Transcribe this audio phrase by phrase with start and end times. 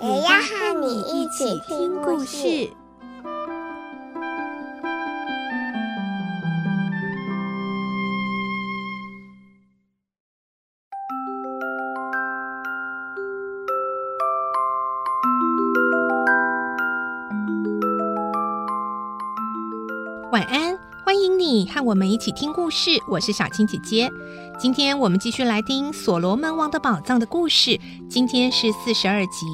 [0.00, 2.70] 也要和你一起听故事。
[20.30, 22.90] 晚安，欢迎你和我们一起听故事。
[23.08, 24.08] 我是小青姐姐。
[24.60, 27.80] 今天我们继续来听《所罗门王的宝藏》的故事。
[28.08, 29.46] 今天是四十二集。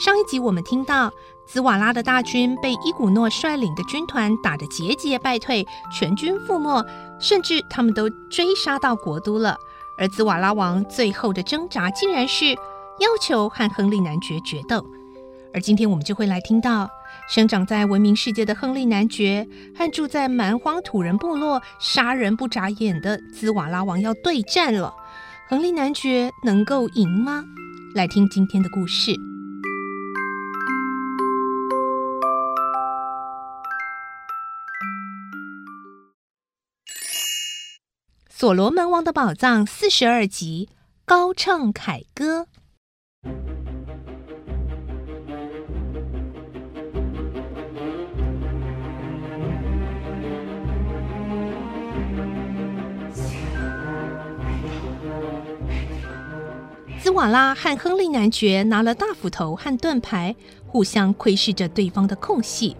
[0.00, 1.12] 上一集我们听到
[1.46, 6.82] 兹瓦拉的大军被伊古诺率领的军团打得节节败退，全军覆没，
[7.20, 9.58] 甚至他们都追杀到国都了。
[9.98, 14.82] 而兹瓦拉王最后的挣扎，竟然是要求和亨利男爵决斗。
[15.52, 16.88] 而今天我们就会来听到。
[17.28, 24.94] 生长在文明世界的亨利男爵和住在蛮荒土人部落、杀人不眨眼的兹瓦拉王要对战了。
[25.50, 27.44] 亨利男爵能够赢吗？
[27.94, 29.10] 来听今天的故事，
[38.40, 40.70] 《所罗门王的宝藏》四十二集，
[41.04, 42.46] 高唱凯歌。
[56.98, 60.34] 兹瓦拉和亨利男爵拿了大斧头和盾牌，
[60.66, 62.74] 互相窥视着对方的空隙。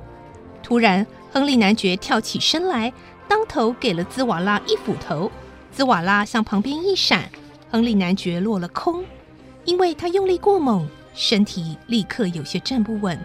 [0.62, 2.90] 突然，亨利男爵跳起身来，
[3.28, 5.30] 当头给了兹瓦拉一斧头。
[5.72, 7.30] 兹瓦拉向旁边一闪，
[7.70, 9.04] 亨利男爵落了空，
[9.64, 13.18] 因为他用力过猛，身体立刻有些站不稳。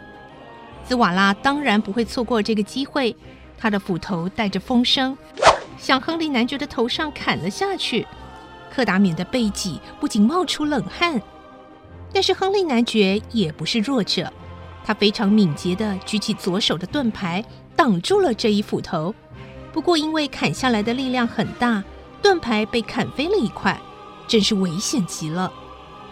[0.88, 3.16] 兹瓦拉当然不会错过这个机会，
[3.58, 5.18] 他的斧头带着风声，
[5.78, 8.06] 向亨利男爵的头上砍了下去。
[8.72, 11.20] 克达缅的背脊不仅冒出冷汗，
[12.14, 14.32] 但是亨利男爵也不是弱者，
[14.84, 17.44] 他非常敏捷地举起左手的盾牌，
[17.76, 19.16] 挡住了这一斧头。
[19.74, 21.84] 不过因为砍下来的力量很大，
[22.26, 23.80] 盾牌被砍飞了一块，
[24.28, 25.54] 真是危险极了。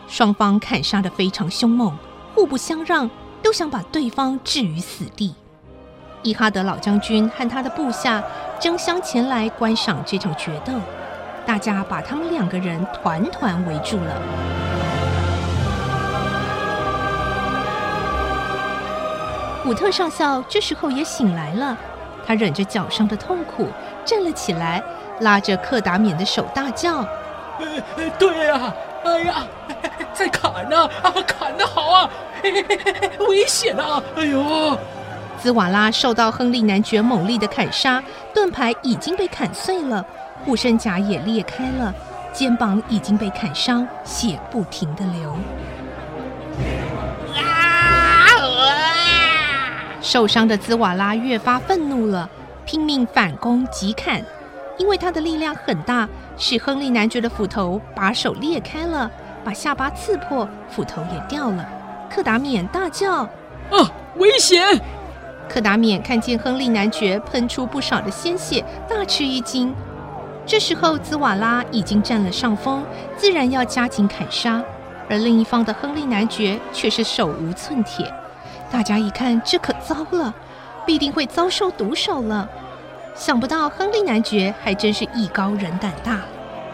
[0.07, 1.97] 双方砍杀的非常凶猛，
[2.35, 3.09] 互不相让，
[3.41, 5.33] 都想把对方置于死地。
[6.21, 8.23] 伊哈德老将军和他的部下
[8.59, 10.73] 争相前来观赏这场决斗。
[11.47, 14.21] 大家把他们两个人团团围住了。
[19.63, 21.75] 古特上校这时候也醒来了，
[22.25, 23.67] 他忍着脚上的痛苦
[24.05, 24.81] 站了起来，
[25.19, 27.05] 拉着克达敏的手大叫
[27.59, 28.73] ：“呃，对呀，
[29.03, 29.47] 哎呀，
[30.13, 30.89] 在砍呢！
[31.01, 32.09] 啊，砍得好啊！
[33.27, 34.01] 危险啊！
[34.15, 34.77] 哎呦！”
[35.41, 38.01] 兹瓦拉受到亨利男爵猛力的砍杀，
[38.33, 40.05] 盾牌已经被砍碎了。
[40.45, 41.93] 护身甲也裂开了，
[42.31, 45.35] 肩膀已经被砍伤，血不停地流。
[50.13, 52.29] 受伤的兹瓦拉越发愤怒了，
[52.67, 54.23] 拼命反攻急砍，
[54.77, 56.07] 因为他的力量很大，
[56.37, 59.09] 使亨利男爵的斧头把手裂开了，
[59.43, 61.67] 把下巴刺破，斧头也掉了。
[62.11, 63.23] 克达免大叫
[63.73, 64.79] ：“啊，危险！”
[65.49, 69.73] 克达免看见亨利男爵喷出不少的鲜血，大吃一惊。
[70.45, 72.83] 这时候，兹瓦拉已经占了上风，
[73.17, 74.61] 自然要加紧砍杀；
[75.09, 78.13] 而另一方的亨利男爵却是手无寸铁。
[78.73, 80.33] 大家一看，这可糟了，
[80.83, 82.49] 必定会遭受毒手了。
[83.13, 86.21] 想不到亨利男爵还真是艺高人胆大，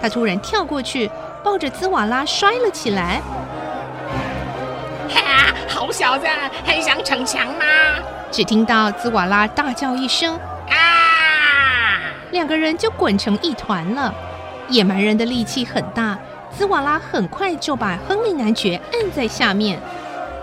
[0.01, 1.11] 他突然跳过去，
[1.43, 3.21] 抱着兹瓦拉摔了起来。
[5.09, 5.53] 哈！
[5.67, 6.25] 好小子，
[6.63, 7.65] 还想逞强吗？
[8.31, 10.39] 只听到兹瓦拉大叫一声。
[10.69, 11.99] 啊
[12.31, 14.13] 两个人就滚成一团了。
[14.69, 16.17] 野蛮人的力气很大，
[16.55, 19.77] 兹瓦拉很快就把亨利男爵按在下面。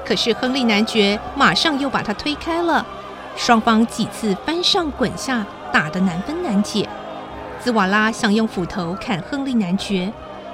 [0.06, 2.85] 可是亨利男爵马上又把他推开了。
[3.35, 6.88] 双方几次翻上滚下，打得难分难解。
[7.61, 10.12] 兹瓦拉想用斧头砍亨利男爵，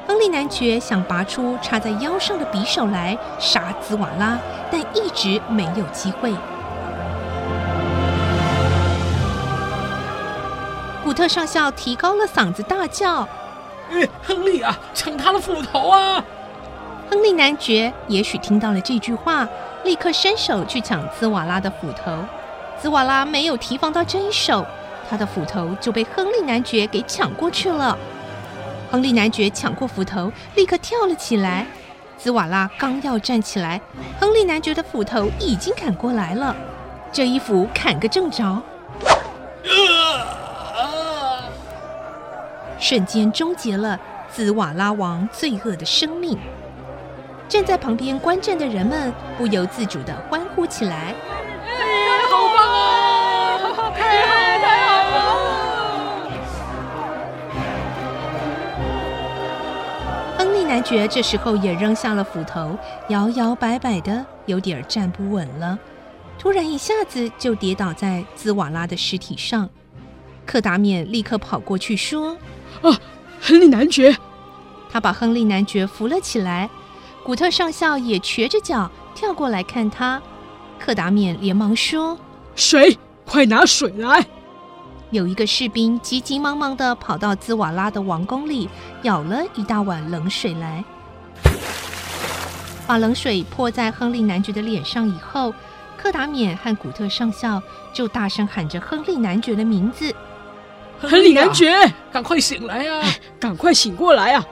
[0.08, 4.38] 亨利男爵想拔出插在腰上的匕首来杀兹瓦拉，
[4.70, 6.34] 但一直没有机会。
[11.05, 13.28] 古特上校提高了嗓子大叫
[13.93, 16.25] ：“哎，亨利啊，抢他的斧头啊！”
[17.12, 19.47] 亨利男爵也许听到了这句话，
[19.85, 22.11] 立刻伸手去抢兹瓦拉的斧头。
[22.81, 24.64] 兹瓦拉没有提防到这一手，
[25.11, 27.99] 他的斧头就被亨利男爵给抢过去了。
[28.91, 31.67] 亨利男爵抢过斧头，立刻跳了起来。
[32.17, 33.79] 兹瓦拉刚要站起来，
[34.19, 36.56] 亨利男爵的斧头已经砍过来了。
[37.12, 38.62] 这一斧砍个正着，
[42.79, 44.00] 瞬间终结了
[44.31, 46.38] 兹瓦拉王罪恶的生命。
[47.52, 51.14] 站在旁边观战的人们不由自主的欢呼起来。
[60.38, 62.75] 亨利男爵这时候也扔下了斧头，
[63.10, 65.78] 摇摇摆摆的，有点站不稳了。
[66.38, 69.69] 突然一下子就跌倒在兹瓦拉的尸体上。
[70.46, 72.34] 克达冕立刻跑过去说
[72.81, 72.98] ：“啊，
[73.43, 74.16] 亨利男爵！”
[74.90, 76.70] 他把亨利男爵扶了起来。
[77.24, 80.20] 古特上校也瘸着脚跳过来看他。
[80.78, 82.19] 克达免连忙说
[82.56, 84.26] ：“水，快拿水来！”
[85.12, 88.69] 有一个士兵急急忙忙地跑到兹瓦拉的王宫里，
[89.02, 90.82] 舀了一大碗冷水来，
[92.86, 95.54] 把冷水泼在亨利男爵的脸上以后，
[95.96, 100.12] 克达免和古特上校就大声喊着亨利男爵的名字
[100.98, 101.70] ：“亨利男爵，
[102.10, 103.06] 赶快醒来啊！
[103.38, 104.44] 赶快醒过来啊！”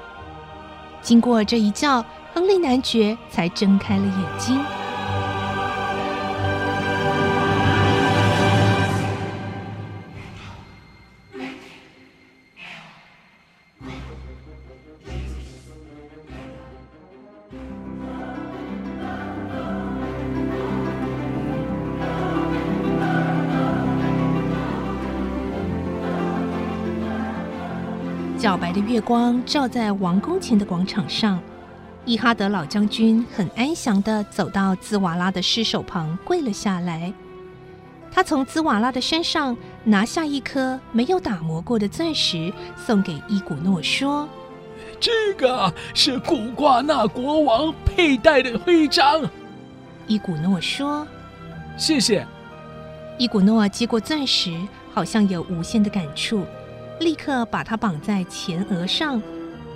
[1.03, 4.59] 经过这一叫，亨利男爵才睁开了眼睛。
[28.39, 31.39] 皎白的月光照在王宫前的广场上，
[32.07, 37.13] 伊哈德老将军很安详地走到兹瓦拉的尸首旁，跪了下来。
[38.11, 44.29] 他从兹瓦拉的身上拿下一颗没有打磨过的钻石，送给伊古诺说
[44.99, 49.23] ：“这个是古瓜纳国王佩戴的徽章。”
[50.09, 51.07] 伊古诺说
[51.79, 52.27] ：“谢谢。”
[53.17, 54.59] 伊古诺接过钻石，
[54.93, 56.45] 好像有无限的感触。
[56.99, 59.23] 立刻把它绑在前额上，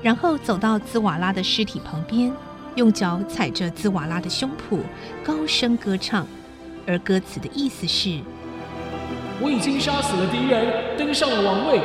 [0.05, 2.31] 然后走到兹瓦拉的尸体旁边，
[2.75, 4.81] 用脚踩着兹瓦拉的胸脯，
[5.25, 6.27] 高声歌唱。
[6.87, 8.21] 而歌词的意思是：
[9.41, 11.81] 我已经杀死了敌人，登上了王位。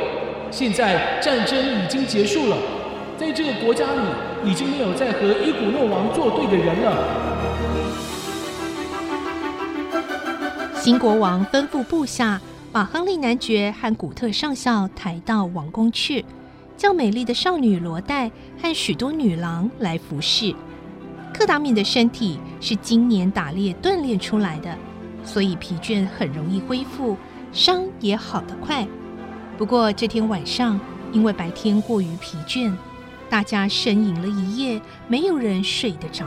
[0.50, 2.58] 现在战争已经结束了，
[3.18, 4.02] 在这个国家里
[4.44, 6.92] 已经没有再和伊古诺王作对的人了。
[10.78, 12.38] 新国王吩咐部下。
[12.72, 16.24] 把亨利男爵和古特上校抬到王宫去，
[16.80, 20.54] 叫美丽的少女罗黛和许多女郎来服侍。
[21.30, 24.74] 克达冕的身体是今年打猎锻炼出来的，
[25.22, 27.18] 所以疲倦很容易恢复，
[27.52, 28.88] 伤也好得快。
[29.58, 30.80] 不过这天晚上，
[31.12, 32.72] 因为白天过于疲倦，
[33.28, 36.24] 大家呻吟了一夜，没有人睡得着。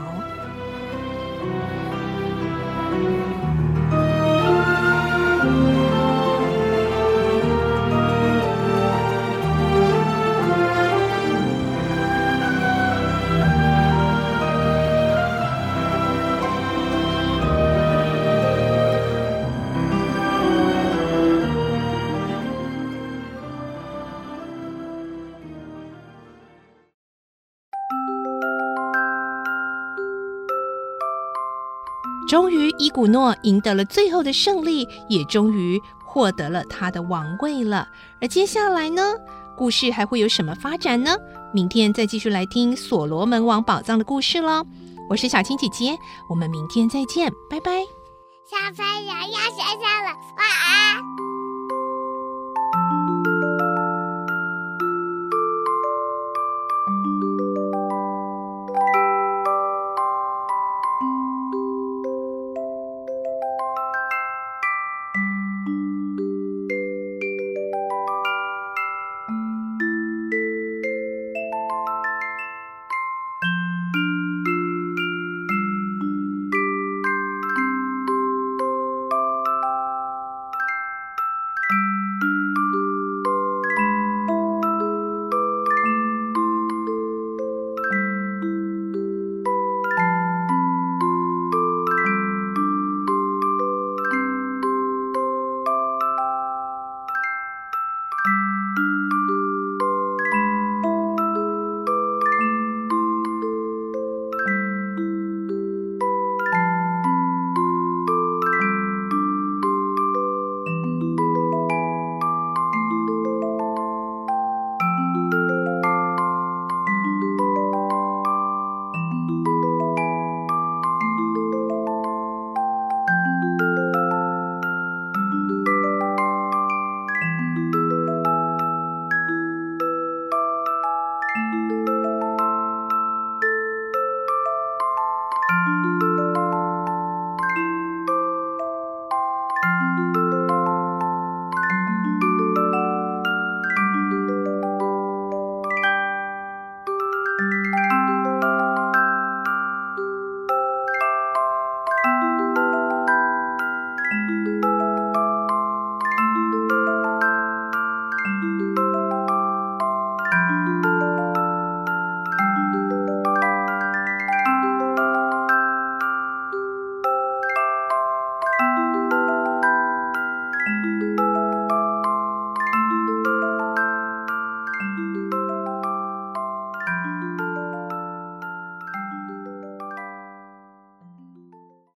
[32.33, 37.87] 终于，伊古诺赢得了最后的胜利，也终于获得了他的王位了。
[38.19, 39.03] 而接下来呢，
[39.55, 41.15] 故事还会有什么发展呢？
[41.53, 44.65] 明天再继续来听《所罗门王宝藏》的故事喽。
[45.11, 45.95] 我是小青姐姐，
[46.27, 47.83] 我们明天再见，拜拜。
[48.49, 51.03] 小朋友要睡觉了，晚安。